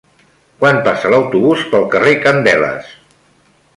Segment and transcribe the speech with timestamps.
[0.61, 2.91] Quan passa l'autobús pel carrer Candeles?